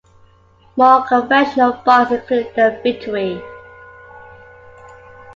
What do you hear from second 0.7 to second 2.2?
More conventional bars